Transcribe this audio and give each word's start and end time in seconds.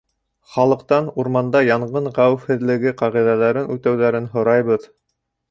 Халыҡтан 0.51 1.09
урманда 1.23 1.61
янғын 1.65 2.09
хәүефһеҙлеге 2.15 2.95
ҡағиҙәләрен 3.03 3.71
үтәүҙәрен 3.77 4.33
һорайбыҙ. 4.35 4.91